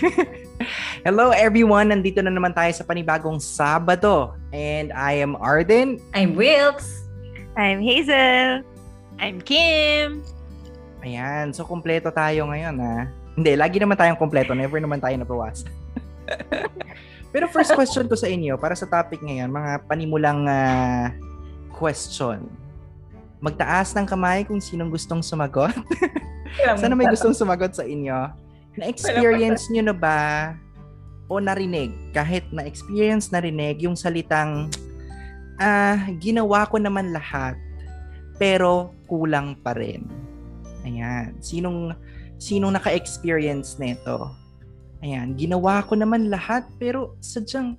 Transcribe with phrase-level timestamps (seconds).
[1.06, 1.92] Hello everyone!
[1.92, 4.36] Nandito na naman tayo sa panibagong Sabado.
[4.52, 6.00] And I am Arden.
[6.16, 7.04] I'm Wilkes.
[7.56, 8.64] I'm Hazel.
[9.20, 10.24] I'm Kim.
[11.04, 13.08] Ayan, so kumpleto tayo ngayon ha.
[13.36, 14.52] Hindi, lagi naman tayong kumpleto.
[14.56, 15.72] Never naman tayo napawasan.
[17.32, 21.14] Pero first question ko sa inyo, para sa topic ngayon, mga panimulang uh,
[21.72, 22.50] question.
[23.40, 25.72] Magtaas ng kamay kung sinong gustong sumagot.
[26.80, 28.49] Sana may gustong sumagot sa inyo.
[28.80, 30.18] Na-experience nyo na ba
[31.30, 34.66] o narinig, kahit na-experience, narinig, yung salitang,
[35.62, 37.54] ah, ginawa ko naman lahat,
[38.40, 40.08] pero kulang pa rin.
[40.82, 41.36] Ayan.
[41.38, 41.94] Sinong,
[42.40, 44.32] sinong naka-experience nito?
[45.06, 45.38] Ayan.
[45.38, 47.78] Ginawa ko naman lahat, pero sadyang,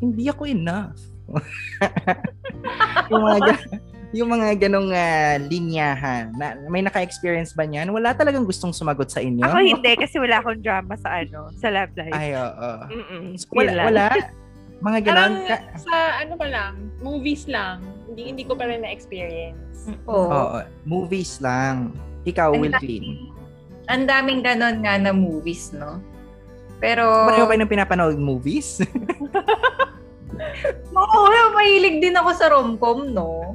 [0.00, 0.96] hindi ako enough.
[3.12, 3.60] yung mga,
[4.14, 7.90] yung mga ganong uh, linyahan, na, may naka-experience ba niyan?
[7.90, 9.42] Wala talagang gustong sumagot sa inyo?
[9.42, 12.14] Ako hindi, kasi wala akong drama sa ano, sa love life.
[12.14, 12.70] Ay, oo.
[12.94, 13.86] Mm-mm, So, wala, lang.
[13.90, 14.04] wala.
[14.78, 15.32] Mga ganon.
[15.50, 16.72] Ka- sa ano pa lang,
[17.02, 17.82] movies lang.
[18.06, 19.90] Hindi hindi ko pa rin na-experience.
[20.06, 20.30] Oo.
[20.30, 20.58] Oo.
[20.86, 21.90] Movies lang.
[22.22, 23.34] Ikaw, Clean.
[23.90, 25.98] Ang daming ganon nga na movies, no?
[26.78, 28.78] Pero, Pareho kayo ng pinapanood movies?
[30.98, 33.54] oo, mahilig din ako sa romcom, no?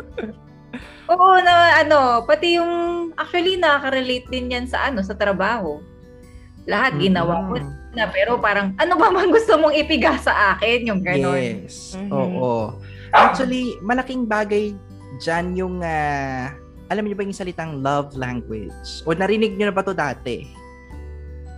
[1.12, 2.72] oo, na ano, pati yung,
[3.14, 5.80] actually, nakaka-relate din yan sa ano, sa trabaho.
[6.68, 7.96] Lahat ginawa ko Mm.
[7.96, 10.86] na, pero parang, ano ba man gusto mong ipiga sa akin?
[10.86, 11.34] Yung ganon.
[11.34, 11.98] Yes.
[11.98, 12.10] Mhm.
[12.12, 12.78] Oo.
[13.10, 14.70] Actually, malaking bagay
[15.18, 16.54] dyan yung, ah,
[16.86, 19.02] alam niyo ba yung salitang love language?
[19.02, 20.46] O narinig niyo na ba to dati?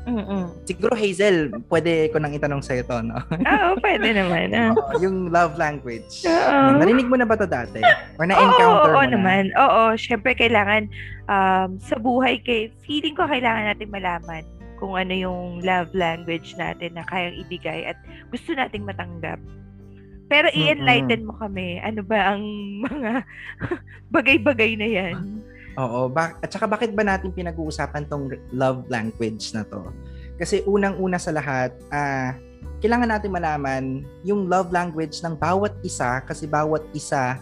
[0.03, 0.67] Mm-mm.
[0.67, 3.22] Siguro Hazel, pwede ko nang itanong sa'yo to, no?
[3.55, 4.50] Oo, pwede naman.
[4.50, 4.75] Ah.
[4.75, 6.27] Oo, yung love language.
[6.27, 6.83] Oo.
[6.83, 7.78] Narinig mo na ba to dati?
[8.19, 9.12] Or Oo, na-encounter oo, mo na?
[9.14, 9.45] naman.
[9.55, 10.91] Oo, syempre kailangan
[11.30, 14.42] um, sa buhay kay feeling ko kailangan natin malaman
[14.83, 17.95] kung ano yung love language natin na kayang ibigay at
[18.34, 19.39] gusto nating matanggap.
[20.27, 22.42] Pero i-enlighten mo kami, ano ba ang
[22.83, 23.23] mga
[24.17, 25.14] bagay-bagay na yan?
[25.78, 26.08] Oo.
[26.12, 29.88] Ba- at saka bakit ba natin pinag-uusapan tong love language na to?
[30.36, 32.36] Kasi unang-una sa lahat, ah,
[32.83, 33.84] kailangan natin malaman
[34.27, 37.38] yung love language ng bawat isa kasi bawat isa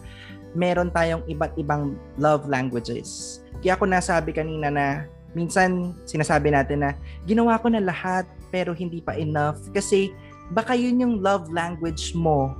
[0.52, 3.40] meron tayong iba't ibang love languages.
[3.64, 4.86] Kaya ako nasabi kanina na
[5.32, 6.90] minsan sinasabi natin na
[7.24, 10.10] ginawa ko na lahat pero hindi pa enough kasi
[10.50, 12.50] baka yun yung love language mo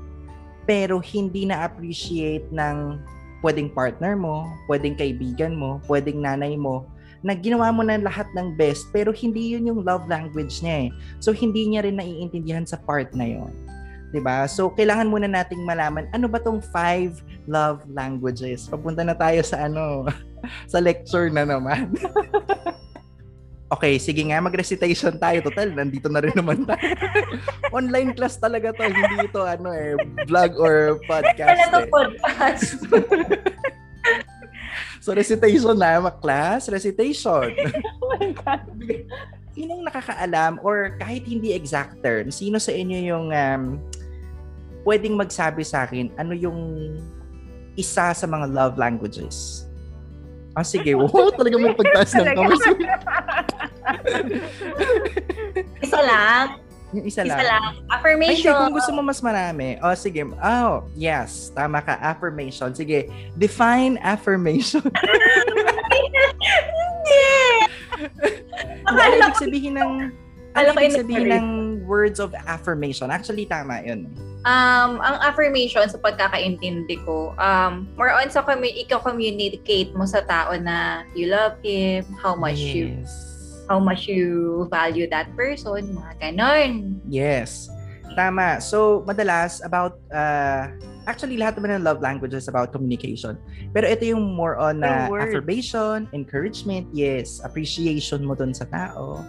[0.71, 2.95] pero hindi na-appreciate ng
[3.41, 6.85] pwedeng partner mo, pwedeng kaibigan mo, pwedeng nanay mo,
[7.21, 10.91] na ginawa mo na lahat ng best, pero hindi yun yung love language niya eh.
[11.21, 13.53] So, hindi niya rin naiintindihan sa part na yun.
[14.11, 14.49] 'Di ba?
[14.49, 18.67] So, kailangan muna nating malaman, ano ba tong five love languages?
[18.67, 20.09] Papunta na tayo sa ano,
[20.73, 21.93] sa lecture na naman.
[23.71, 25.47] Okay, sige nga, mag-recitation tayo.
[25.47, 26.91] Total, nandito na rin naman tayo.
[27.79, 28.83] Online class talaga to.
[28.83, 29.95] Hindi ito, ano eh,
[30.27, 31.55] vlog or podcast.
[31.55, 31.91] Wala to eh.
[31.91, 32.69] podcast.
[35.01, 37.57] So, recitation na, mga class, recitation.
[38.05, 38.69] Oh my God.
[39.57, 43.63] Sinong nakakaalam or kahit hindi exact term, sino sa inyo yung um,
[44.85, 46.61] pwedeng magsabi sa akin ano yung
[47.81, 49.70] isa sa mga love languages?
[50.53, 50.93] Ah, sige.
[50.93, 52.59] Wow, talaga may pagtaas ng kamay.
[55.81, 56.47] Isa lang.
[56.91, 57.47] Yung isa Isa lang.
[57.47, 57.63] lang.
[57.63, 58.55] Ay, hindi, Affirmation.
[58.57, 59.79] kung gusto mo mas marami.
[59.79, 60.27] Oh, sige.
[60.27, 61.55] Oh, yes.
[61.55, 61.95] Tama ka.
[62.03, 62.75] Affirmation.
[62.75, 63.07] Sige.
[63.37, 64.83] Define affirmation.
[65.91, 67.39] Hindi.
[68.87, 69.91] Ano ibig sabihin ng
[70.51, 71.47] ano Akala ko ibig in- sabihin ng
[71.87, 73.07] words of affirmation?
[73.07, 74.11] Actually, tama yun.
[74.45, 80.25] Um, ang affirmation sa pagkakaintindi ko, um, more on sa commu- ikaw communicate mo sa
[80.25, 83.13] tao na you love him, how much you Yes.
[83.71, 86.99] how much you value that person, mga ganon.
[87.07, 87.71] Yes.
[88.19, 88.59] Tama.
[88.59, 90.75] So, madalas about, uh,
[91.07, 93.39] actually lahat naman ng love languages about communication.
[93.71, 95.23] Pero ito yung more on uh, The word.
[95.31, 99.23] affirmation, encouragement, yes, appreciation mo dun sa tao.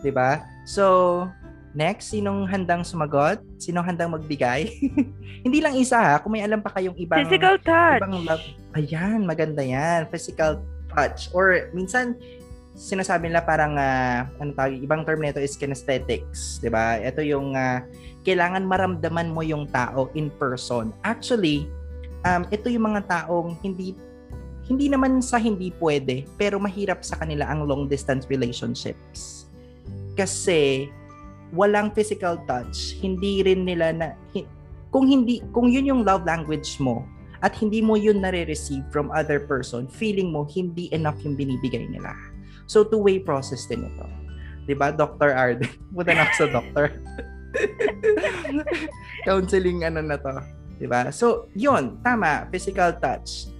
[0.00, 0.46] 'Di ba?
[0.62, 1.26] So,
[1.72, 3.40] next, sinong handang sumagot?
[3.56, 4.70] Sinong handang magbigay?
[5.46, 8.00] Hindi lang isa ha, kung may alam pa kayong ibang Physical touch.
[8.02, 8.44] ibang love.
[8.76, 10.06] Ayan, maganda yan.
[10.10, 10.60] Physical
[10.92, 11.30] touch.
[11.32, 12.18] Or minsan,
[12.74, 16.60] sinasabi nila parang, ah, ano tawag, ibang term nito is kinesthetics.
[16.68, 17.86] ba Ito yung, ah,
[18.24, 20.92] kailangan maramdaman mo yung tao in person.
[21.06, 21.64] Actually,
[22.24, 23.96] um, ito yung mga taong hindi
[24.70, 29.50] hindi naman sa hindi pwede, pero mahirap sa kanila ang long distance relationships.
[30.14, 30.86] Kasi
[31.54, 34.06] walang physical touch, hindi rin nila na
[34.90, 37.06] kung hindi kung yun yung love language mo
[37.40, 42.12] at hindi mo yun nare-receive from other person, feeling mo hindi enough yung binibigay nila.
[42.68, 44.06] So two-way process din ito.
[44.68, 44.94] 'Di ba?
[44.94, 45.34] Dr.
[45.34, 45.66] Arden.
[45.94, 46.94] Punta na sa doctor.
[49.26, 50.30] Counseling ano na to,
[50.78, 51.10] 'di ba?
[51.10, 53.50] So, 'yun, tama, physical touch.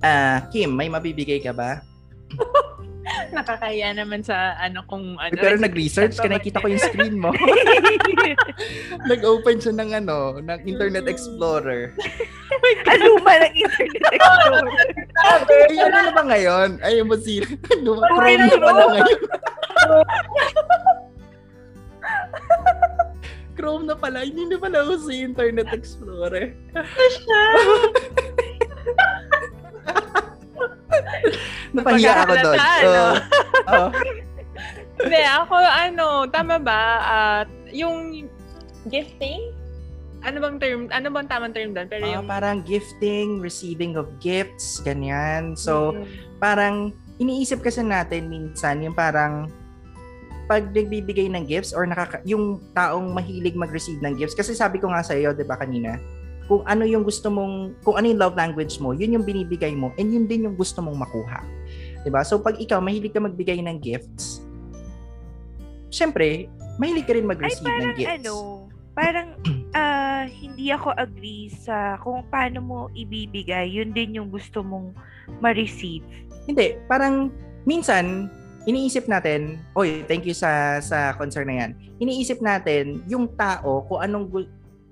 [0.00, 1.82] Ah, Kim, may mabibigay ka ba?
[3.36, 5.34] Nakakaya naman sa ano kung ano.
[5.36, 7.30] Pero nag-research ka, nakita ko yung screen mo.
[9.10, 11.92] Nag-open siya ng ano, ng Internet Explorer.
[12.92, 14.72] Aluma ng Internet Explorer.
[15.68, 16.68] Ay, ano na ba ngayon?
[16.80, 17.46] Ay, yung sila.
[17.84, 19.18] Luma, Chrome na pala ngayon.
[23.54, 24.18] Chrome na pala.
[24.26, 26.56] Hindi na pala ako sa Internet Explorer.
[31.74, 32.58] Napahiya ako doon.
[32.58, 32.90] So,
[33.68, 33.88] oh.
[34.94, 36.82] Hindi, ako ano, tama ba?
[37.02, 38.30] At yung
[38.86, 39.50] gifting?
[40.24, 40.88] Ano bang term?
[40.88, 41.88] Ano bang tamang term doon?
[41.90, 45.52] Pero Ah, yung parang gifting, receiving of gifts, ganyan.
[45.52, 46.04] So, Mm.
[46.38, 46.76] parang
[47.20, 49.46] iniisip kasi natin minsan yung parang
[50.44, 54.92] pag nagbibigay ng gifts or nakaka- yung taong mahilig mag-receive ng gifts kasi sabi ko
[54.92, 55.96] nga sa iyo 'di ba kanina
[56.44, 59.90] kung ano yung gusto mong kung ano yung love language mo yun yung binibigay mo
[59.96, 61.40] and yun din yung gusto mong makuha
[62.04, 64.44] 'di ba so pag ikaw mahilig ka magbigay ng gifts
[65.88, 68.34] syempre mahilig ka rin Ay, mag-receive ng parang gifts ano,
[68.94, 69.28] parang
[69.78, 74.94] ah, hindi ako agree sa kung paano mo ibibigay, yun din yung gusto mong
[75.42, 76.06] ma-receive.
[76.46, 77.34] Hindi, parang
[77.66, 78.30] minsan
[78.64, 81.70] iniisip natin, oy, thank you sa sa concern na yan.
[82.00, 84.48] Iniisip natin yung tao kung anong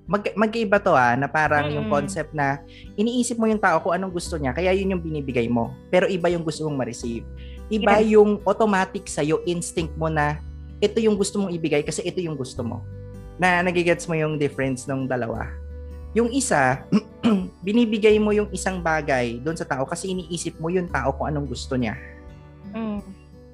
[0.06, 1.94] mag magkaiba to ah, na parang yung Mm.
[1.94, 2.58] concept na
[2.98, 5.70] iniisip mo yung tao kung anong gusto niya, kaya yun yung binibigay mo.
[5.88, 7.22] Pero iba yung gusto mong ma-receive.
[7.72, 10.42] Iba yung automatic sa instinct mo na
[10.82, 12.82] ito yung gusto mong ibigay kasi ito yung gusto mo.
[13.38, 15.46] Na nagigets mo yung difference ng dalawa.
[16.12, 16.84] Yung isa,
[17.66, 21.48] binibigay mo yung isang bagay doon sa tao kasi iniisip mo yung tao kung anong
[21.48, 21.96] gusto niya.
[22.74, 23.00] Mm.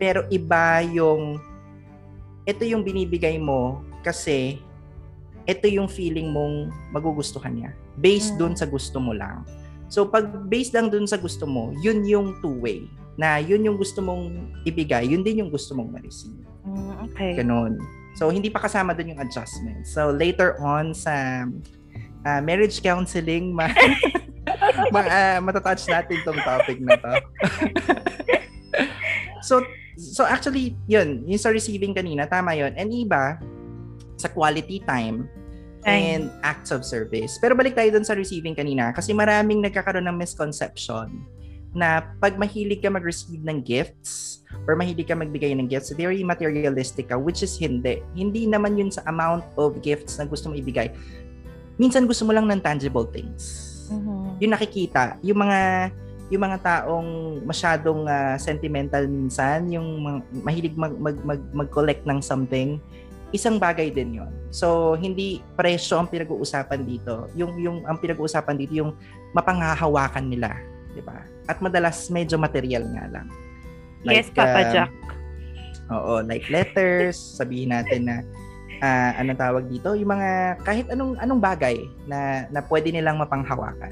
[0.00, 1.38] Pero iba yung
[2.48, 4.58] ito yung binibigay mo kasi
[5.48, 7.70] ito yung feeling mong magugustuhan niya.
[7.96, 8.38] Based Mm.
[8.38, 9.48] doon sa gusto mo lang.
[9.88, 12.84] So pag based lang doon sa gusto mo, yun yung two-way.
[13.16, 16.38] Na yun yung gusto mong ibigay, yun din yung gusto mong ma-receive.
[16.62, 17.32] Mm, okay.
[17.40, 17.80] Ganon.
[18.18, 19.86] So, hindi pa kasama doon yung adjustment.
[19.86, 21.46] So, later on sa
[22.26, 23.70] ah, marriage counseling, ma,
[24.94, 27.14] ma ah, matatouch natin tong topic na to.
[29.48, 29.62] so,
[29.94, 32.74] so actually, yun, yung sa receiving kanina, tama yun.
[32.74, 33.38] And iba,
[34.18, 35.30] sa quality time,
[35.86, 37.38] and acts of service.
[37.38, 41.24] Pero balik tayo dun sa receiving kanina kasi maraming nagkakaroon ng misconception
[41.76, 47.12] na pag mahilig ka mag-receive ng gifts or mahilig ka magbigay ng gifts, very materialistic
[47.12, 48.00] ka, which is hindi.
[48.16, 50.90] Hindi naman yun sa amount of gifts na gusto mo ibigay.
[51.78, 53.68] Minsan gusto mo lang ng tangible things.
[53.92, 54.42] Mhm.
[54.42, 55.60] Yung nakikita, yung mga
[56.28, 62.76] yung mga taong masyadong ah, sentimental minsan, yung mahilig mag, mag, mag, mag-collect ng something,
[63.34, 64.32] isang bagay din yon.
[64.48, 67.28] So, hindi presyo ang pinag-uusapan dito.
[67.36, 68.92] Yung, yung ang pinag-uusapan dito, yung
[69.36, 70.56] mapanghahawakan nila.
[70.96, 71.20] di ba?
[71.48, 73.28] At madalas medyo material nga lang.
[74.04, 74.92] Yes, Like, Papa um, Jack.
[75.88, 78.16] Oo, like letters, sabihin natin na
[78.78, 83.90] ah anong tawag dito, yung mga kahit anong anong bagay na na pwede nilang mapanghawakan.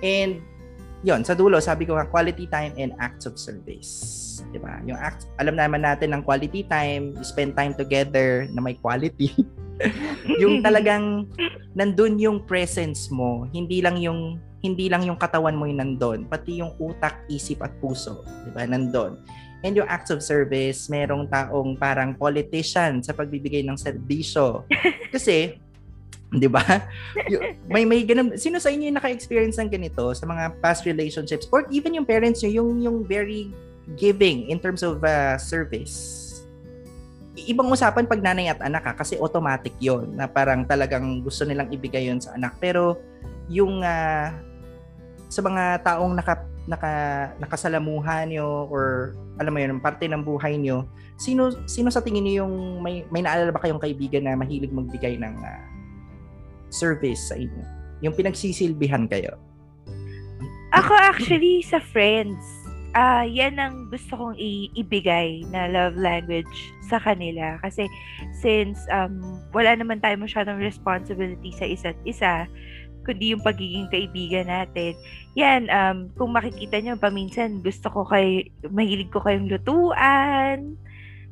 [0.00, 0.40] And
[1.04, 4.22] yon sa dulo, sabi ko nga quality time and acts of service.
[4.52, 4.80] 'Di ba?
[4.88, 9.32] Yung act, alam naman natin ng quality time, spend time together na may quality.
[10.42, 11.28] yung talagang
[11.76, 16.64] nandun yung presence mo, hindi lang yung hindi lang yung katawan mo yung nandun, pati
[16.64, 18.64] yung utak, isip at puso, 'di ba?
[18.64, 19.20] Nandun.
[19.64, 24.68] And yung acts of service, merong taong parang politician sa pagbibigay ng serbisyo.
[25.14, 25.58] Kasi,
[26.42, 26.62] di ba?
[27.72, 28.36] May may ganun.
[28.36, 32.44] Sino sa inyo yung naka-experience ng ganito sa mga past relationships or even yung parents
[32.44, 33.50] nyo, yung, yung very
[33.96, 36.22] giving in terms of uh, service?
[37.36, 41.68] Ibang usapan pag nanay at anak ha, kasi automatic yon na parang talagang gusto nilang
[41.68, 42.56] ibigay yon sa anak.
[42.60, 42.96] Pero
[43.52, 44.32] yung ah,
[45.28, 46.92] sa mga taong naka, naka,
[47.36, 50.88] nakasalamuhan nyo or alam mo yun, parte ng buhay nyo,
[51.20, 55.20] sino sino sa tingin niyo yung may may naalala ba kayong kaibigan na mahilig magbigay
[55.20, 55.64] ng ah,
[56.76, 57.64] service sa inyo?
[58.04, 59.32] Yung pinagsisilbihan kayo.
[60.76, 62.44] Ako actually sa friends,
[62.92, 66.48] ah yan ang gusto kong i- ibigay na love language
[66.84, 67.84] sa kanila kasi
[68.36, 69.20] since um
[69.52, 72.44] wala naman tayo masyadong responsibility sa isa't isa
[73.06, 74.98] kundi yung pagiging kaibigan natin.
[75.38, 80.74] Yan, um, kung makikita nyo, paminsan gusto ko kay, mahilig ko kayong lutuan.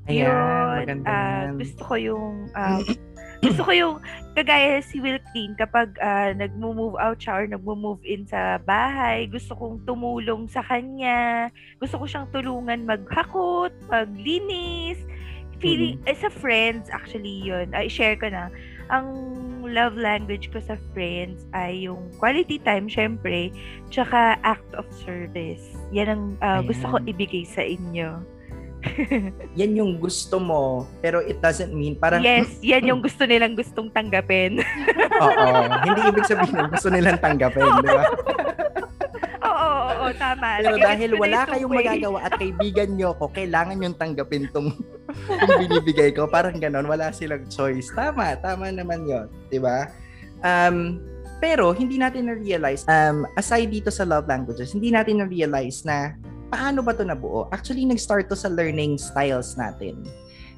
[0.07, 1.59] Ayan, Yun, maganda yan.
[1.59, 2.79] gusto ko yung um,
[3.45, 3.97] gusto ko yung
[4.33, 9.53] kagaya si Will Clean kapag ah, nagmo-move out siya or nagmo-move in sa bahay, gusto
[9.53, 11.53] kong tumulong sa kanya.
[11.77, 14.97] Gusto ko siyang tulungan maghakot, maglinis.
[15.65, 17.73] feeling, eh, sa friends, actually, yun.
[17.73, 18.53] Ay, share ko na.
[18.93, 19.09] Ang
[19.65, 23.49] love language ko sa friends ay yung quality time, syempre,
[23.89, 25.65] tsaka act of service.
[25.89, 28.21] Yan ang ah, gusto ko ibigay sa inyo.
[29.61, 33.89] Yan yung gusto mo, pero it doesn't mean parang yes, yan yung gusto nilang gustong
[33.91, 34.61] tanggapin.
[35.25, 35.47] Oo,
[35.85, 38.05] hindi ibig sabihin gusto nilang tanggapin, di ba?
[39.45, 40.61] oo, oo, oo, tama.
[40.61, 44.73] Pero dahil wala kayong magagawa at kaibigan nyo ko, kailangan yung tanggapin tong,
[45.29, 46.27] tong binibigay ko.
[46.27, 47.93] Parang ganon, wala silang choice.
[47.93, 49.89] Tama, tama naman yon di ba?
[50.45, 51.01] Um,
[51.45, 56.17] pero hindi natin na-realize, um, aside dito sa love languages, hindi natin na-realize na
[56.55, 57.51] paano ba to nabuo?
[57.51, 60.07] Actually, nag-start to sa learning styles natin.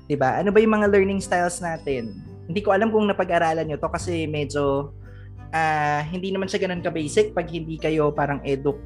[0.05, 0.37] 'Di ba?
[0.37, 2.21] Ano ba yung mga learning styles natin?
[2.45, 4.93] Hindi ko alam kung napag-aralan nyo to kasi medyo
[5.57, 8.76] ah, hindi naman siya ganun ka-basic pag hindi kayo parang edu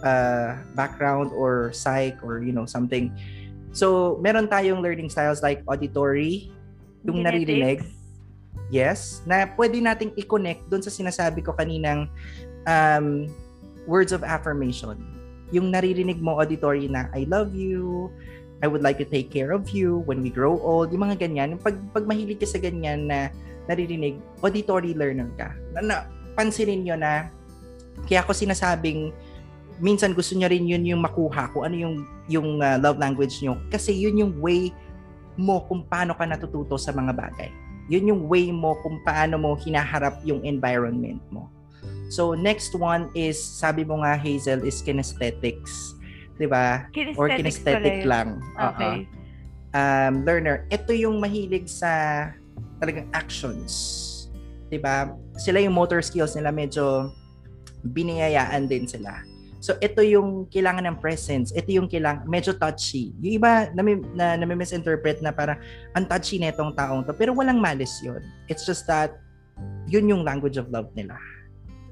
[0.00, 3.12] uh, background or psych or you know something.
[3.74, 6.48] So, meron tayong learning styles like auditory,
[7.04, 7.84] yung naririnig.
[7.84, 8.02] Genetics.
[8.72, 12.08] Yes, na pwede nating i-connect doon sa sinasabi ko kaninang
[12.64, 13.28] um,
[13.84, 15.13] words of affirmation.
[15.54, 18.10] Yung naririnig mo auditory na I love you,
[18.60, 21.54] I would like to take care of you when we grow old, yung mga ganyan.
[21.62, 23.30] Pag, pag mahilig ka sa ganyan na
[23.70, 25.54] naririnig, auditory learner ka.
[25.72, 25.96] Na, na
[26.34, 27.30] pansinin nyo na
[28.10, 29.14] kaya ako sinasabing
[29.78, 31.96] minsan gusto niya rin yun yung makuha kung ano yung
[32.26, 34.70] yung uh, love language nyo kasi yun yung way
[35.34, 37.50] mo kung paano ka natututo sa mga bagay
[37.88, 41.52] yun yung way mo kung paano mo hinaharap yung environment mo.
[42.14, 45.98] So, next one is, sabi mo nga, Hazel, is kinesthetics.
[46.38, 46.86] 'Di ba?
[47.18, 48.38] Or kinesthetic lang.
[48.58, 48.70] Oo.
[48.70, 48.94] Okay.
[49.74, 52.30] Um, learner, ito yung mahilig sa
[52.78, 53.70] talagang actions.
[54.70, 55.10] 'Di ba?
[55.34, 57.10] Sila yung motor skills nila medyo
[57.82, 59.18] biniyayaan din sila.
[59.64, 61.48] So, ito yung kailangan ng presence.
[61.56, 63.16] Ito yung kailangan, medyo touchy.
[63.24, 65.56] Yung iba, nami, na, nami-misinterpret na parang,
[65.96, 67.16] ang touchy na itong taong to.
[67.16, 68.20] Pero walang malis yun.
[68.44, 69.16] It's just that,
[69.88, 71.16] yun yung language of love nila.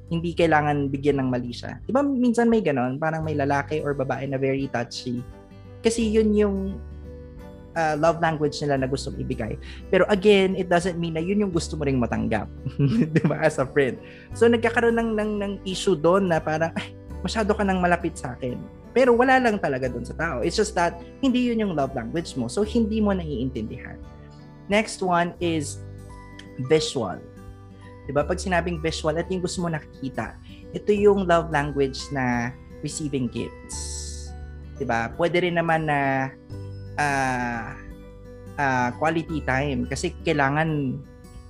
[0.08, 1.78] Hindi kailangan bigyan ng mali siya.
[1.84, 2.98] Di ba minsan may ganon?
[2.98, 5.22] Parang may lalaki or babae na very touchy.
[5.82, 6.56] Kasi yun yung
[7.76, 9.56] uh, love language nila na gustong ibigay.
[9.88, 12.48] Pero again, it doesn't mean na yun yung gusto mo ring matanggap.
[13.14, 13.40] di ba?
[13.40, 13.98] As a friend.
[14.36, 16.92] So nagkakaroon ng, ng, ng issue doon na parang, ay,
[17.24, 18.58] masyado ka nang malapit sa akin.
[18.92, 20.44] Pero wala lang talaga doon sa tao.
[20.44, 22.46] It's just that hindi yun yung love language mo.
[22.52, 23.96] So hindi mo naiintindihan.
[24.68, 25.80] Next one is
[26.68, 27.16] visual.
[28.06, 28.26] 'Di ba?
[28.26, 30.34] Pag sinabing visual, at yung gusto mo nakikita,
[30.74, 32.50] ito yung love language na
[32.82, 33.78] receiving gifts.
[34.78, 35.12] 'Di ba?
[35.14, 36.30] Pwede rin naman na
[36.98, 37.78] ah
[38.58, 40.98] ah, quality time kasi kailangan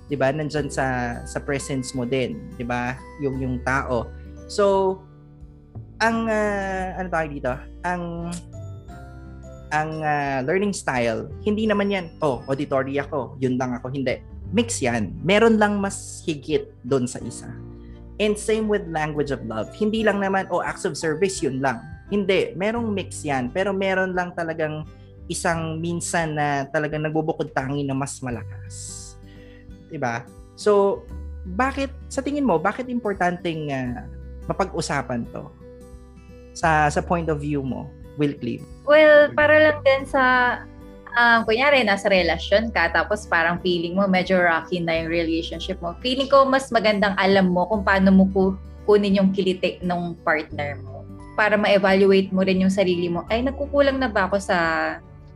[0.07, 2.95] 'di ba nandiyan sa sa presence mo din, 'di ba?
[3.23, 4.07] Yung yung tao.
[4.45, 4.97] So
[6.03, 7.53] ang ah, ano tawag dito?
[7.87, 8.29] Ang
[9.73, 14.21] ang ah, learning style, hindi naman yan, oh, auditory ako, yun lang ako, hindi.
[14.53, 15.17] Mix yan.
[15.25, 17.49] Meron lang mas higit doon sa isa.
[18.21, 19.73] And same with language of love.
[19.73, 21.81] Hindi lang naman, oh, acts of service, yun lang.
[22.13, 22.53] Hindi.
[22.53, 23.49] Merong mix yan.
[23.49, 24.85] Pero meron lang talagang
[25.25, 29.01] isang minsan na talagang nagbubukod tangi na mas malakas.
[29.97, 30.21] ba?
[30.53, 31.01] So,
[31.57, 34.05] bakit, sa tingin mo, bakit importanteng ah,
[34.45, 35.49] mapag-usapan to?
[36.53, 37.89] Sa sa point of view mo,
[38.21, 38.61] Will Cleve?
[38.85, 40.23] Well, para lang din sa,
[41.15, 45.95] um, kunyari, nasa relasyon ka, tapos parang feeling mo medyo rocky na yung relationship mo.
[46.01, 50.77] Feeling ko mas magandang alam mo kung paano mo ku- kunin yung kilite ng partner
[50.81, 51.07] mo.
[51.33, 54.59] Para ma-evaluate mo rin yung sarili mo, ay, nagkukulang na ba ako sa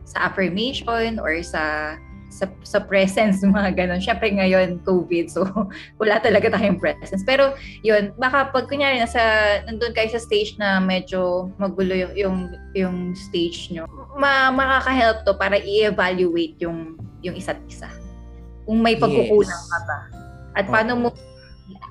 [0.08, 1.94] sa affirmation or sa
[2.38, 3.98] sa, sa presence, mga ganun.
[3.98, 5.42] Siyempre ngayon, COVID, so
[6.00, 7.26] wala talaga tayong presence.
[7.26, 9.18] Pero yun, baka pag kunyari nasa,
[9.66, 12.36] nandun kayo sa stage na medyo magulo yung, yung,
[12.78, 16.94] yung stage nyo, ma, makaka-help to para i-evaluate yung,
[17.26, 17.90] yung isa't isa.
[18.62, 19.72] Kung may pagkukulang Yes.
[19.72, 19.98] ka ba.
[20.54, 21.08] At paano mo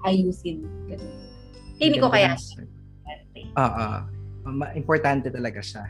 [0.08, 0.64] ayusin.
[0.88, 1.16] Ganun.
[1.78, 2.38] Hindi ko kaya.
[3.58, 3.88] Oo.
[4.48, 5.84] Ma- importante talaga siya.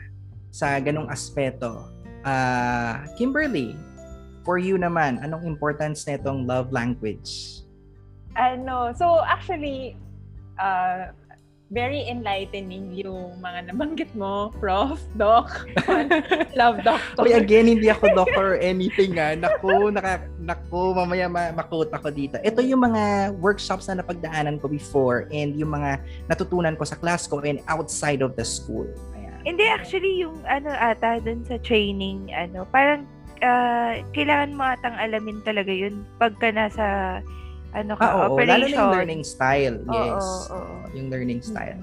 [0.50, 1.86] Sa ganong aspeto.
[2.26, 3.76] Ah, Kimberly,
[4.48, 7.60] for you naman, anong importance nitong love language?
[8.32, 9.92] Ano, so actually,
[10.56, 11.12] uh,
[11.68, 15.68] very enlightening yung mga nabanggit mo, Prof, Doc,
[16.60, 17.28] Love Doctor.
[17.28, 19.36] Oy, again, hindi ako doctor or anything ah.
[19.36, 22.40] Naku, naka, naku, mamaya ma- makot ako dito.
[22.40, 26.00] Ito yung mga workshops na napagdaanan ko before and yung mga
[26.32, 28.88] natutunan ko sa class ko and outside of the school.
[29.12, 29.44] Ayan.
[29.44, 33.04] Hindi, actually, yung ano ata dun sa training, ano, parang
[33.40, 36.84] ah, kailangan mo atang alamin talaga yun pagka nasa
[37.72, 38.36] ano ka, Ah, oo.
[38.40, 38.64] Lalo operation.
[38.64, 39.76] na yung learning style.
[39.84, 40.24] Oo, Yes.
[40.48, 40.74] oo, oo.
[40.96, 41.78] Yung learning style.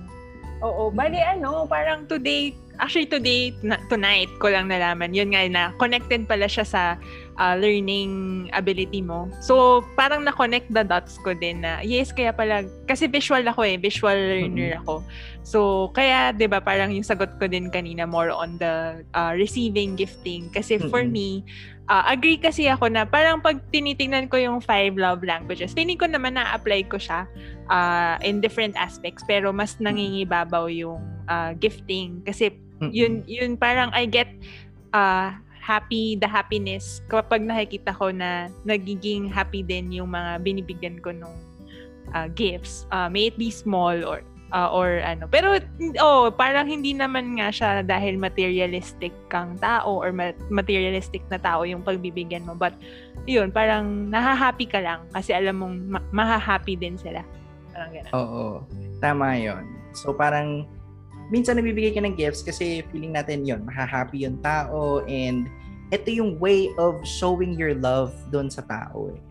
[0.60, 3.54] Oo, bali ano, parang today, actually today,
[3.86, 6.98] tonight ko lang nalaman, yun nga na connected pala siya sa
[7.38, 9.28] uh, learning ability mo.
[9.44, 13.78] So, parang na-connect the dots ko din na, yes, kaya pala, kasi visual ako eh,
[13.78, 15.04] visual learner ako.
[15.46, 19.94] So, kaya, di ba, parang yung sagot ko din kanina, more on the uh, receiving
[19.94, 20.50] gifting.
[20.50, 20.90] Kasi mm-hmm.
[20.90, 21.46] for me,
[21.86, 26.10] uh, agree kasi ako na parang pag tinitingnan ko yung five love languages, feeling ko
[26.10, 27.30] naman na-apply ko siya
[27.70, 32.26] uh, in different aspects, pero mas nangingibabaw yung uh, gifting.
[32.26, 32.58] Kasi,
[32.92, 34.28] yun, yun parang I get
[34.92, 35.32] uh,
[35.66, 41.34] happy, the happiness kapag nakikita ko na nagiging happy din yung mga binibigyan ko nung
[42.14, 42.86] uh, gifts.
[42.94, 44.22] Uh, may it be small or
[44.54, 45.26] uh, or ano.
[45.26, 45.58] Pero
[45.98, 50.14] oh, parang hindi naman nga siya dahil materialistic kang tao or
[50.54, 52.54] materialistic na tao yung pagbibigyan mo.
[52.54, 52.78] But
[53.26, 57.26] yun, parang nahahappy ka lang kasi alam mong ma- mahahappy din sila.
[57.74, 58.12] Parang ganun.
[58.14, 58.46] Oo.
[59.02, 59.66] Tama yon
[59.98, 60.70] So parang
[61.34, 65.50] minsan nabibigay ka ng gifts kasi feeling natin yon mahahappy yung tao and
[65.94, 69.22] ito yung way of showing your love doon sa tao eh.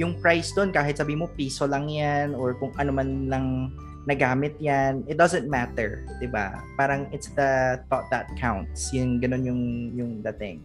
[0.00, 3.46] Yung price doon, kahit sabi mo piso lang yan or kung ano man lang
[4.08, 6.58] nagamit yan, it doesn't matter, 'di ba?
[6.74, 8.90] Parang it's the thought that counts.
[8.90, 9.62] Yung ganun yung
[9.94, 10.58] yung dating.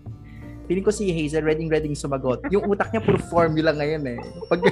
[0.65, 2.41] Feeling ko si Hazel ready ready sumagot.
[2.49, 4.19] Yung utak niya puro formula ngayon eh.
[4.49, 4.59] Pag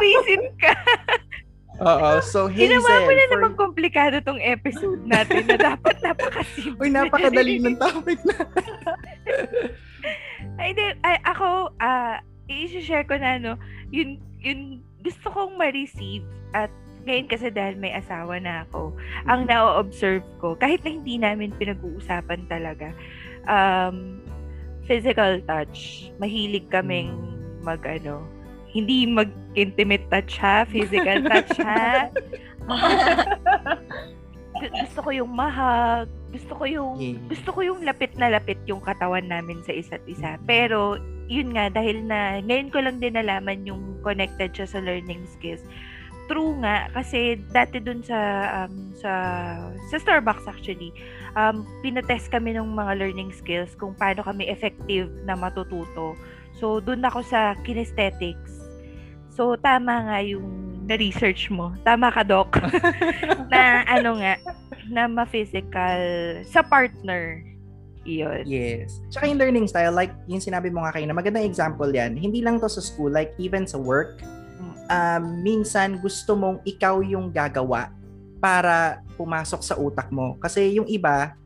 [0.00, 0.72] Wisin ka.
[1.80, 2.08] Oo.
[2.20, 2.76] So, Hazel.
[2.76, 3.32] Ginawa mo na for...
[3.32, 6.80] naman komplikado tong episode natin na dapat napakasimple.
[6.80, 8.36] Uy, napakadali ng topic na.
[10.60, 12.16] ay, di, ay, ako, uh,
[12.52, 13.56] i-share ko na, no,
[13.88, 16.68] yun, yun, gusto kong ma-receive at
[17.08, 18.92] ngayon kasi dahil may asawa na ako,
[19.24, 19.56] ang mm-hmm.
[19.56, 22.92] na-observe ko, kahit na hindi namin pinag-uusapan talaga,
[23.48, 24.20] um,
[24.84, 26.10] physical touch.
[26.18, 27.64] Mahilig kaming mm.
[27.64, 28.26] mag, ano,
[28.70, 32.06] hindi mag-intimate touch ha, physical touch ha.
[34.60, 37.18] gusto ko yung mahag, gusto ko yung yes.
[37.26, 40.38] gusto ko yung lapit na lapit yung katawan namin sa isa't isa.
[40.46, 45.26] Pero yun nga dahil na ngayon ko lang din nalaman yung connected siya sa learning
[45.26, 45.62] skills.
[46.30, 48.18] True nga kasi dati dun sa
[48.62, 49.12] um, sa
[49.90, 50.94] sa Starbucks actually,
[51.34, 56.14] um pinatest kami ng mga learning skills kung paano kami effective na matututo.
[56.54, 58.59] So doon ako sa kinesthetics
[59.30, 60.46] So, tama nga yung
[60.90, 61.70] na-research mo.
[61.86, 62.58] Tama ka, Doc.
[63.52, 64.34] na ano nga,
[64.90, 66.00] na ma-physical
[66.42, 67.46] sa partner.
[68.02, 68.42] Iyon.
[68.48, 68.98] Yes.
[69.12, 72.18] Tsaka yung learning style, like yung sinabi mo nga kayo na magandang example yan.
[72.18, 74.18] Hindi lang to sa school, like even sa work,
[74.90, 77.94] um, minsan gusto mong ikaw yung gagawa
[78.42, 80.34] para pumasok sa utak mo.
[80.42, 81.38] Kasi yung iba,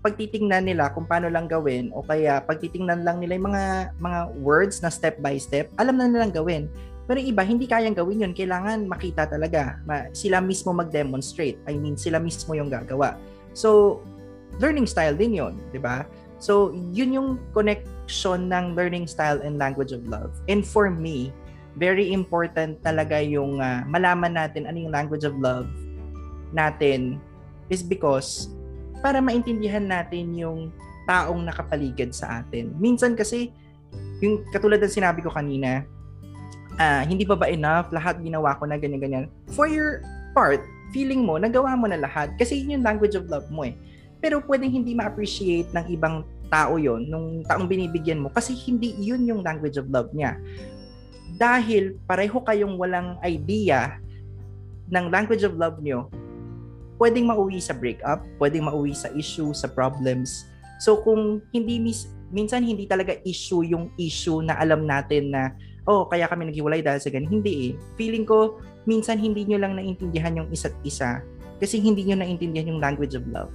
[0.00, 3.64] pagtitingnan nila kung paano lang gawin o kaya pagtitingnan lang nila yung mga
[4.00, 6.66] mga words na step by step, alam na nilang gawin.
[7.10, 8.30] Pero iba, hindi kayang gawin yun.
[8.30, 9.82] Kailangan makita talaga.
[9.82, 11.58] Ma- sila mismo mag-demonstrate.
[11.66, 13.18] I mean, sila mismo yung gagawa.
[13.50, 13.98] So,
[14.62, 16.06] learning style din yun, di ba?
[16.38, 20.30] So, yun yung connection ng learning style and language of love.
[20.46, 21.34] And for me,
[21.74, 25.66] very important talaga yung uh, malaman natin ano yung language of love
[26.54, 27.18] natin
[27.70, 28.54] is because
[29.02, 30.70] para maintindihan natin yung
[31.10, 32.70] taong nakapaligid sa atin.
[32.78, 33.50] Minsan kasi,
[34.22, 35.82] yung katulad ng sinabi ko kanina,
[36.80, 39.28] uh, hindi pa ba enough, lahat ginawa ko na ganyan-ganyan.
[39.52, 40.00] For your
[40.32, 40.64] part,
[40.96, 42.32] feeling mo, nagawa mo na lahat.
[42.40, 43.76] Kasi yun yung language of love mo eh.
[44.24, 49.22] Pero pwedeng hindi ma-appreciate ng ibang tao yon nung taong binibigyan mo kasi hindi yun
[49.22, 50.34] yung language of love niya.
[51.38, 53.96] Dahil pareho kayong walang idea
[54.90, 56.10] ng language of love niyo,
[57.00, 60.44] pwedeng mauwi sa breakup, pwedeng mauwi sa issue, sa problems.
[60.82, 65.54] So kung hindi mis minsan hindi talaga issue yung issue na alam natin na
[65.90, 67.42] oh, kaya kami naghiwalay dahil sa ganun.
[67.42, 67.70] Hindi eh.
[67.98, 71.18] Feeling ko, minsan hindi nyo lang naintindihan yung isa't isa
[71.58, 73.52] kasi hindi nyo naintindihan yung language of love.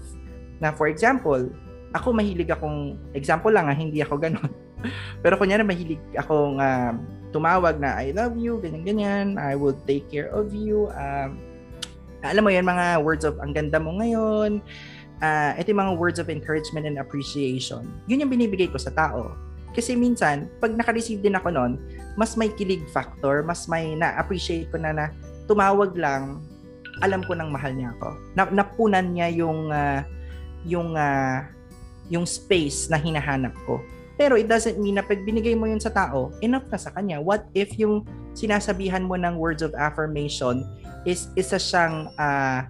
[0.60, 1.48] Na for example,
[1.95, 4.52] ako mahilig akong, example lang ha, hindi ako ganun.
[5.24, 6.93] Pero kunyari mahilig akong uh,
[7.32, 10.91] tumawag na I love you, ganyan-ganyan, I will take care of you.
[10.93, 11.39] Um,
[12.21, 14.60] alam mo yan, mga words of ang ganda mo ngayon,
[15.24, 17.89] uh, ito yung mga words of encouragement and appreciation.
[18.06, 19.34] Yun yung binibigay ko sa tao.
[19.75, 21.75] Kasi minsan, pag naka-receive din ako noon,
[22.15, 25.05] mas may kilig factor, mas may na-appreciate ko na na
[25.51, 26.39] tumawag lang,
[27.03, 28.09] alam ko nang mahal niya ako.
[28.39, 29.99] Na, napunan niya yung uh,
[30.63, 31.43] yung uh,
[32.07, 33.83] yung space na hinahanap ko.
[34.15, 37.19] Pero it doesn't mean na pag binigay mo yun sa tao, enough na sa kanya.
[37.19, 40.63] What if yung sinasabihan mo ng words of affirmation
[41.03, 42.63] is isa siyang uh,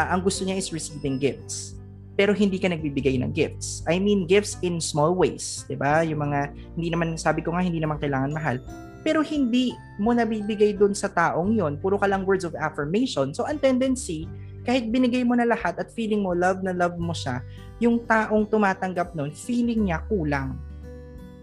[0.00, 1.77] uh, ang gusto niya is receiving gifts
[2.18, 3.86] pero hindi ka nagbibigay ng gifts.
[3.86, 6.02] I mean, gifts in small ways, 'di ba?
[6.02, 8.58] Yung mga hindi naman sabi ko nga hindi naman kailangan mahal,
[9.06, 9.70] pero hindi
[10.02, 11.78] mo nabibigay doon sa taong 'yon.
[11.78, 13.30] Puro ka lang words of affirmation.
[13.30, 14.26] So, ang tendency
[14.68, 17.40] kahit binigay mo na lahat at feeling mo love na love mo siya,
[17.80, 20.60] yung taong tumatanggap nun, feeling niya kulang.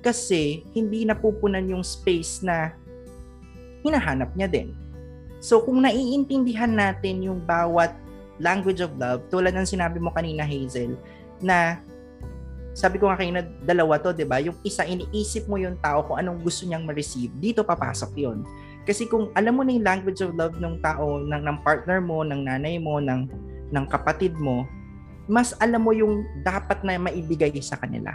[0.06, 2.78] Kasi hindi napupunan yung space na
[3.82, 4.78] hinahanap niya din.
[5.42, 7.98] So kung naiintindihan natin yung bawat
[8.40, 10.96] language of love, tulad ng sinabi mo kanina Hazel,
[11.40, 11.80] na
[12.76, 14.44] sabi ko nga kanina, dalawa to, di ba?
[14.44, 18.44] Yung isa, iniisip mo yung tao kung anong gusto niyang ma-receive, dito papasok yon
[18.84, 22.28] Kasi kung alam mo na yung language of love ng tao, ng, ng partner mo,
[22.28, 23.32] ng nanay mo, ng,
[23.72, 24.68] ng kapatid mo,
[25.26, 28.12] mas alam mo yung dapat na maibigay sa kanila.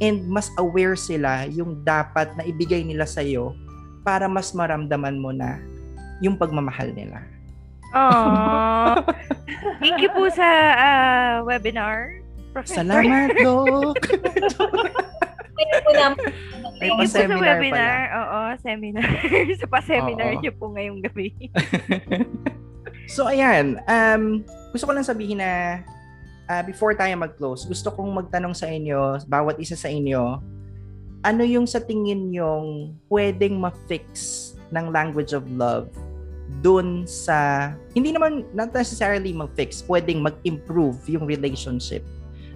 [0.00, 3.54] And mas aware sila yung dapat na ibigay nila sa iyo
[4.02, 5.60] para mas maramdaman mo na
[6.24, 7.20] yung pagmamahal nila.
[7.94, 9.04] Aww.
[9.82, 12.22] Thank you po sa uh, webinar.
[12.50, 12.82] Professor.
[12.82, 14.00] Salamat, Doc!
[15.56, 16.16] Kaya po naman,
[16.80, 17.98] May Thank you po sa webinar.
[18.16, 19.08] Oo, seminar.
[19.60, 21.32] sa pa-seminar niyo po ngayong gabi.
[23.08, 23.80] so, ayan.
[23.84, 25.84] Um, gusto ko lang sabihin na
[26.48, 30.40] uh, before tayo mag-close, gusto kong magtanong sa inyo, bawat isa sa inyo,
[31.24, 35.88] ano yung sa tingin yung pwedeng ma-fix ng language of love
[36.62, 42.02] dun sa, hindi naman not necessarily mag-fix, pwedeng mag-improve yung relationship.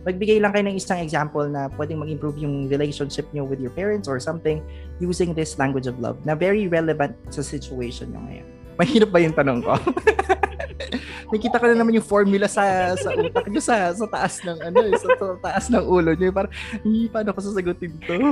[0.01, 4.09] Magbigay lang kayo ng isang example na pwedeng mag-improve yung relationship nyo with your parents
[4.09, 4.65] or something
[4.97, 8.47] using this language of love na very relevant sa situation nyo ngayon.
[8.81, 9.77] Mahirap ba yung tanong ko?
[11.37, 14.79] Nakita ko na naman yung formula sa sa utak nyo sa sa taas ng ano
[14.89, 16.33] eh, sa, sa taas ng ulo nyo.
[16.33, 18.17] Parang, "Hi, paano ko sasagutin to?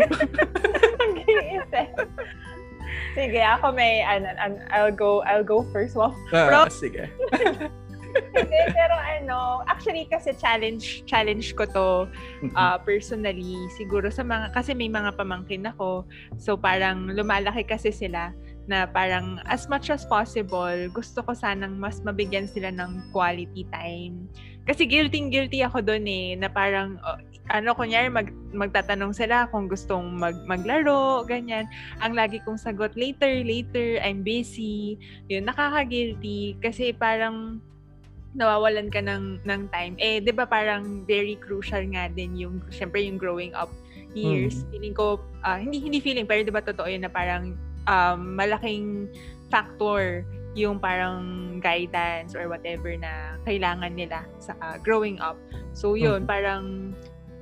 [3.18, 5.98] Sige, ako may, ano, an- I'll go, I'll go first.
[5.98, 7.10] Well, Ah, sige.
[8.08, 11.86] Hindi, pero ano, actually kasi challenge challenge ko to
[12.56, 16.08] uh, personally siguro sa mga kasi may mga pamangkin ako.
[16.40, 18.32] So parang lumalaki kasi sila
[18.64, 24.26] na parang as much as possible gusto ko sanang mas mabigyan sila ng quality time.
[24.64, 27.18] Kasi guilty guilty ako doon eh na parang oh,
[27.48, 31.64] ano kunyari mag magtatanong sila kung gustong mag maglaro ganyan.
[32.04, 35.00] Ang lagi kong sagot later later I'm busy.
[35.28, 37.60] Yun nakaka-guilty kasi parang
[38.36, 39.96] nawawalan ka ng ng time.
[39.96, 43.72] Eh, 'di ba parang very crucial nga din yung syempre yung growing up
[44.12, 44.68] years.
[44.72, 47.56] Feeling ko ah, hindi hindi feeling pero 'di ba totoo yun na parang
[47.88, 49.08] um, malaking
[49.48, 51.22] factor yung parang
[51.62, 55.36] guidance or whatever na kailangan nila sa ah, growing up.
[55.72, 56.28] So yun, Mhm.
[56.28, 56.64] parang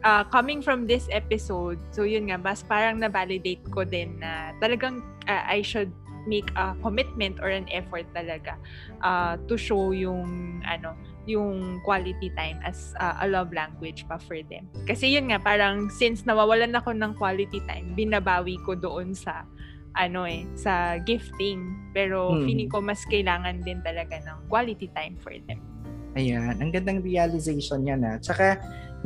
[0.04, 5.00] ah, coming from this episode, so yun nga, mas parang na-validate ko din na talagang
[5.28, 5.92] ah, I should
[6.26, 8.58] make a commitment or an effort talaga
[9.00, 10.92] uh, to show yung ano
[11.26, 14.66] yung quality time as uh, a love language pa for them.
[14.90, 19.46] Kasi yun nga parang since nawawalan ako ng quality time, binabawi ko doon sa
[19.94, 21.90] ano eh sa gifting.
[21.94, 22.42] Pero Hmm.
[22.46, 25.62] feeling ko mas kailangan din talaga ng quality time for them.
[26.16, 28.16] Ayan, ang gandang realization yan na.
[28.16, 28.56] Tsaka,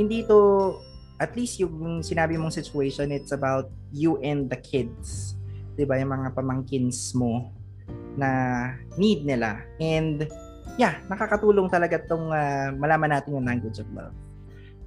[0.01, 0.81] hindi to,
[1.21, 5.37] at least yung sinabi mong situation, it's about you and the kids.
[5.77, 7.53] 'Di ba Yung mga pamangkins mo
[8.17, 8.31] na
[8.97, 9.63] need nila.
[9.79, 10.27] And,
[10.81, 14.15] yeah, nakakatulong talaga tong ah, malaman natin yung language of love.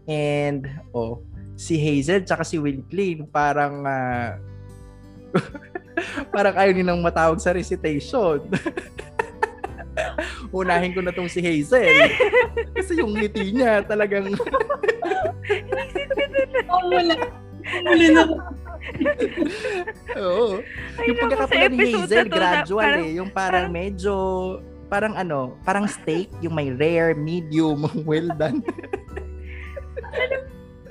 [0.09, 1.23] And, oh,
[1.55, 4.35] si Hazel tsaka si Will Clean, parang, ah,
[6.35, 8.43] parang ayaw nilang matawag sa recitation.
[10.53, 12.13] Unahin ko na tong si Hazel.
[12.77, 14.33] Kasi yung ngiti niya talagang
[16.69, 17.13] oh, wala.
[17.63, 18.23] Na.
[20.19, 20.59] oo.
[21.07, 24.13] Yung pagkakapula ni Hazel gradual parang- eh, yung parang medyo
[24.91, 28.61] parang ano, parang steak, yung may rare, medium, well done.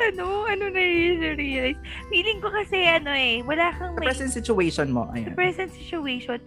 [0.02, 0.82] ano, ano na
[1.38, 1.78] realize.
[2.10, 5.38] Feeling ko kasi ano eh, wala kang may present situation mo, ayan.
[5.38, 6.42] present situation,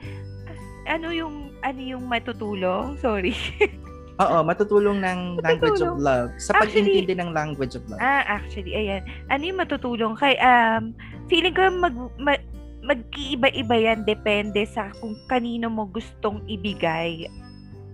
[0.84, 3.00] ano yung ano yung matutulong?
[3.00, 3.32] Sorry.
[4.16, 6.00] Oo, matutulong ng language of Matutulong.
[6.00, 6.30] love.
[6.40, 8.00] Sa Actually- pag-intindi ng language of love.
[8.00, 9.04] ah, actually, ayan.
[9.28, 10.16] Ano yung matutulong?
[10.16, 10.96] Kay, um,
[11.28, 12.40] feeling ko mag, ma,
[12.82, 17.28] mag-iiba-iba yan depende sa kung kanino mo gustong ibigay.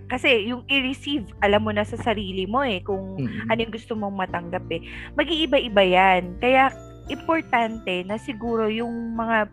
[0.05, 3.47] Kasi yung i-receive, alam mo na sa sarili mo eh, kung Mm.
[3.47, 4.83] ano yung gusto mong matanggap eh.
[5.15, 6.35] Mag-iiba-iba yan.
[6.37, 6.69] Kaya,
[7.07, 9.47] importante na siguro yung mga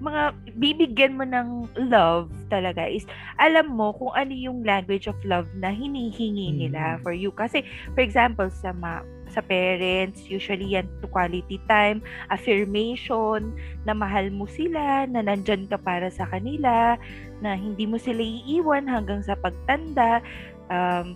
[0.00, 0.22] mga
[0.56, 3.04] bibigyan mo ng love talaga is
[3.36, 7.00] alam mo kung ano yung language of love na hinihingi nila Mm.
[7.04, 7.30] for you.
[7.36, 12.02] Kasi, for example, sa ma- sa parents, usually yan to quality time,
[12.34, 13.54] affirmation,
[13.86, 16.98] na mahal mo sila, na nandyan ka para sa kanila,
[17.38, 20.18] na hindi mo sila iiwan hanggang sa pagtanda.
[20.66, 21.14] Um,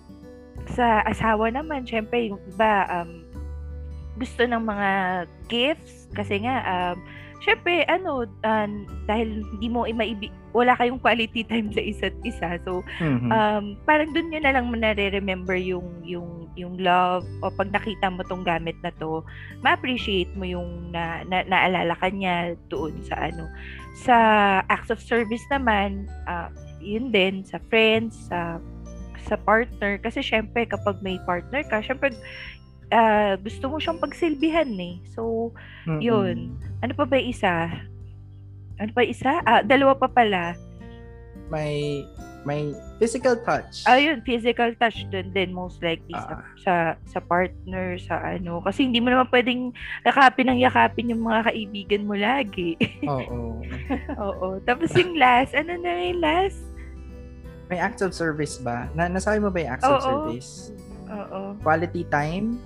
[0.79, 3.27] sa asawa naman, syempre, yung iba, um,
[4.15, 4.91] gusto ng mga
[5.51, 7.03] gifts, kasi nga, um,
[7.45, 8.69] syempre, ano, uh,
[9.05, 12.57] dahil hindi mo maibi, wala kayong quality time sa isa't isa.
[12.65, 13.29] So, Mhm.
[13.29, 18.25] um, parang dun nyo na lang nare-remember yung, yung, yung love o pag nakita mo
[18.25, 19.21] tong gamit na to,
[19.61, 23.45] ma-appreciate mo yung na, na, naalala ka niya doon sa ano.
[23.95, 24.17] Sa
[24.67, 26.49] acts of service naman, uh,
[26.81, 28.59] yun din, sa friends, sa
[29.25, 29.97] sa partner.
[30.05, 32.13] Kasi syempre, kapag may partner ka, syempre,
[32.95, 35.03] ah, gusto mo siyang pagsilbihan eh.
[35.11, 35.51] So,
[35.85, 35.99] Mm-mm.
[35.99, 36.37] yun.
[36.79, 37.67] Ano pa ba isa?
[38.79, 39.43] Ano pa isa?
[39.43, 40.55] Ah, dalawa pa pala.
[41.51, 42.07] May
[42.45, 43.89] may physical touch.
[43.89, 46.45] Ah, yun, physical touch dun din most likely sa, Ah.
[46.61, 46.75] sa
[47.09, 48.61] sa partner, sa ano.
[48.61, 49.73] Kasi hindi mo naman pwedeng
[50.05, 52.77] yakapin ng yakapin yung mga kaibigan mo lagi.
[53.09, 53.65] Oo.
[54.21, 54.47] Oo.
[54.63, 56.61] Tapos yung last, ano na yung last?
[57.65, 58.93] May acts of service ba?
[58.93, 60.05] Na nasabi mo ba yung acts of Oo.
[60.05, 60.51] service?
[61.09, 61.57] Oo.
[61.65, 62.61] Quality time?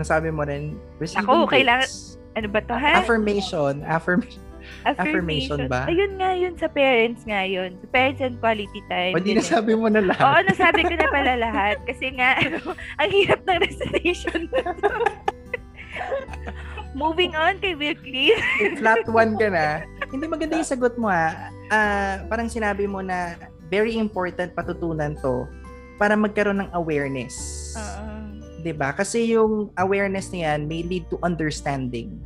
[0.00, 2.16] Nasabi mo rin receiving Ako, kailangan- gifts.
[2.32, 3.04] Ano ba to, ha?
[3.04, 3.84] Affirmation.
[3.84, 4.40] Affirmation.
[4.86, 5.84] affirmation ba?
[5.90, 7.74] Ayun nga yun sa parents nga yun.
[7.82, 9.12] Sa parents and quality time.
[9.12, 9.42] O di eh.
[9.42, 10.24] nasabi mo na lahat.
[10.24, 11.76] Oo, nasabi ko na pala lahat.
[11.84, 14.62] Kasi nga, ano, ang hirap ng recitation na.
[17.00, 18.34] Moving on kay Will Clean.
[18.78, 19.82] Flat one ka na.
[20.10, 21.50] Hindi maganda yung sagot mo ha.
[21.70, 23.38] Ah, parang sinabi mo na
[23.70, 25.46] very important patutunan to
[25.98, 27.34] para magkaroon ng awareness.
[27.78, 28.19] Oo.
[28.60, 28.92] 'Di ba?
[28.92, 32.20] Kasi yung awareness niyan may lead to understanding.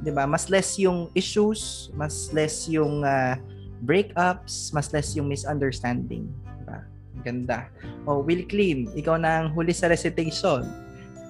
[0.00, 0.24] 'Di ba?
[0.24, 3.34] Mas less yung issues, mas less yung ah,
[3.82, 6.30] breakups, mas less yung misunderstanding.
[6.30, 6.78] 'Di ba?
[7.20, 7.66] Ganda.
[8.06, 10.62] Oh, Will Clean, ikaw na ang huli sa recitation.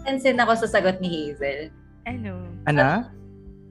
[0.05, 1.73] Pansin ako sa sagot ni Hazel.
[2.05, 2.45] Ano?
[2.65, 3.09] Ano?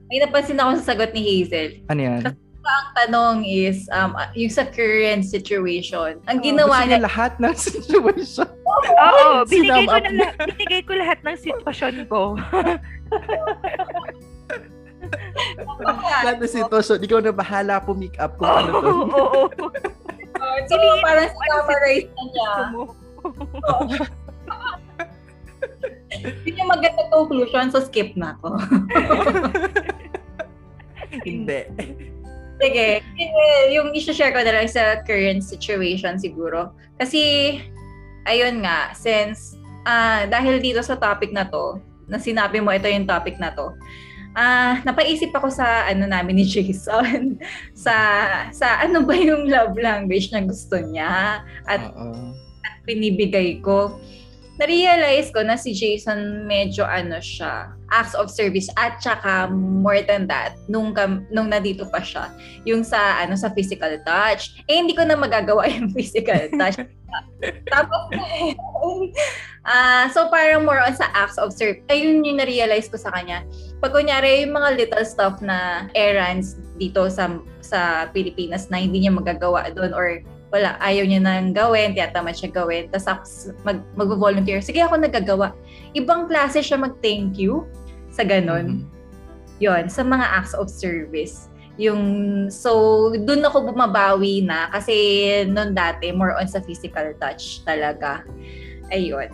[0.06, 1.82] May napansin ako sa sagot ni Hazel.
[1.90, 2.22] Ano yan?
[2.68, 6.20] Ang tanong is, um, yung sa current situation.
[6.28, 8.44] Ang Oh, ginawa niya, lahat ng situation.
[8.86, 12.36] Oo, binigay ko na lahat, binigay ko lahat ng sitwasyon ko.
[16.22, 16.98] lahat ng sitwasyon.
[17.04, 18.88] Ikaw na bahala po make up kung ano to.
[18.88, 19.46] Oo, oo.
[20.68, 22.52] so, parang summarize na niya.
[26.46, 28.58] Yun yung magandang conclusion, so skip na ako.
[31.28, 31.60] Hindi.
[32.58, 32.86] Sige,
[33.70, 36.74] yung isi-share ko na lang sa current situation siguro.
[36.98, 37.54] Kasi,
[38.28, 39.56] ayun nga, since,
[39.88, 43.72] ah dahil dito sa topic na to, na sinabi mo ito yung topic na to,
[44.36, 47.40] ah napaisip ako sa ano namin ni Jason,
[47.72, 47.94] sa,
[48.52, 52.36] sa ano ba yung love language na gusto niya at Oo.
[52.84, 53.96] pinibigay ko.
[54.58, 60.26] Na-realize ko na si Jason medyo ano siya, acts of service at saka more than
[60.26, 60.90] that, nung,
[61.30, 62.34] nung nandito pa siya,
[62.66, 64.58] yung sa ano sa physical touch.
[64.66, 66.82] Eh, hindi ko na magagawa yung physical touch.
[67.70, 68.02] Tapos,
[69.68, 71.80] ah so parang more on sa acts of service.
[71.88, 73.46] Ayun yung na-realize ko sa kanya.
[73.78, 79.12] Pag kunyari, yung mga little stuff na errands dito sa sa Pilipinas na hindi niya
[79.14, 84.64] magagawa doon or wala, ayaw niya nang gawin, tiyatamad siya gawin, tapos mag, mag-volunteer.
[84.64, 85.52] Sige, ako nagagawa.
[85.92, 87.68] Ibang klase siya mag-thank you
[88.08, 88.84] sa ganon.
[88.84, 88.96] Mhm.
[89.60, 91.50] Yon sa mga acts of service.
[91.78, 92.02] Yung,
[92.50, 94.94] so, dun ako bumabawi na kasi
[95.46, 98.26] noon dati, more on sa physical touch talaga.
[98.90, 99.30] Ayun.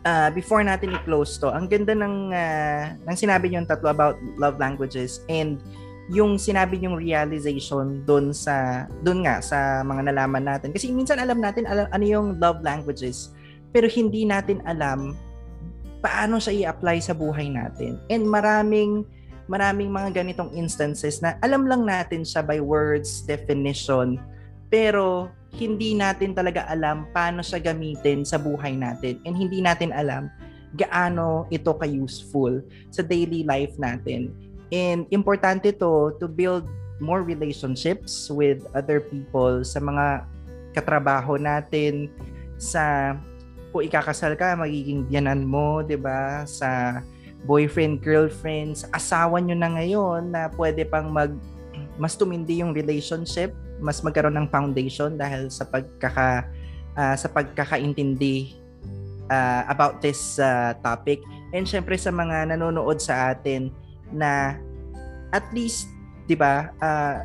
[0.00, 4.56] Ah, before natin i-close to, ang ganda ng, ah, ng sinabi niyo tatlo about love
[4.56, 5.60] languages and
[6.10, 10.74] yung sinabi niyong realization doon sa doon nga sa mga nalaman natin.
[10.74, 13.30] Kasi minsan alam natin alam, ano yung love languages
[13.70, 15.14] pero hindi natin alam
[16.02, 18.02] paano siya i-apply sa buhay natin.
[18.10, 19.06] And maraming
[19.46, 24.18] maraming mga ganitong instances na alam lang natin siya by words definition
[24.66, 29.22] pero hindi natin talaga alam paano siya gamitin sa buhay natin.
[29.22, 30.26] And hindi natin alam
[30.74, 32.62] gaano ito ka-useful
[32.94, 34.49] sa daily life natin.
[34.70, 36.70] And importante to to build
[37.02, 40.22] more relationships with other people sa mga
[40.76, 42.06] katrabaho natin.
[42.60, 43.16] Sa
[43.74, 46.46] kung ikakasal ka magiging biyanan mo 'di ba?
[46.46, 47.02] Sa
[47.48, 51.32] boyfriend girlfriend sa asawa nyo na ngayon na pwede pang mag
[51.96, 56.44] mas tumindi yung relationship mas magkaroon ng foundation dahil sa pagkaka
[56.94, 58.60] ah, sa pagkakaintindi
[59.32, 61.24] ah, about this ah, topic.
[61.50, 63.72] And syempre sa mga nanonood sa atin
[64.14, 64.58] na
[65.30, 65.90] at least
[66.26, 67.22] 'di ba ah,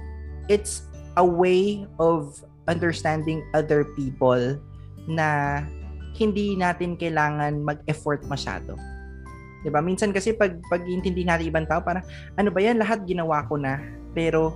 [0.49, 0.85] it's
[1.17, 4.57] a way of understanding other people
[5.05, 5.61] na
[6.15, 8.73] hindi natin kailangan mag-effort masyado.
[9.61, 9.83] 'Di ba?
[9.83, 12.05] Minsan kasi pag pag-intindi natin ibang tao parang
[12.37, 13.81] ano ba 'yan lahat ginawa ko na
[14.15, 14.55] pero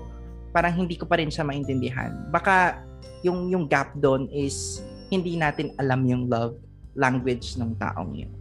[0.49, 2.29] parang hindi ko pa rin siya maintindihan.
[2.33, 2.81] Baka
[3.21, 6.55] yung yung gap doon is hindi natin alam yung love
[6.97, 8.31] language ng taong yun.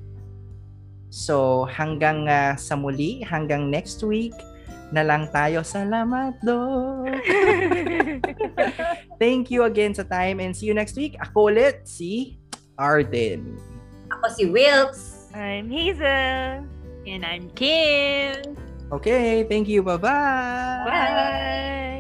[1.09, 4.37] So, hanggang ah, sa muli, hanggang next week
[4.93, 5.65] na lang tayo.
[5.65, 7.21] Salamat, Lord!
[9.23, 11.17] Thank you again sa time and see you next week.
[11.21, 12.41] Ako ulit, si
[12.81, 13.57] Arden.
[14.13, 15.29] Ako si Wilkes.
[15.37, 16.65] I'm Hazel.
[17.05, 18.57] And I'm Kim.
[18.89, 19.85] Okay, thank you.
[19.85, 20.89] Bye-bye!
[20.89, 21.98] Bye!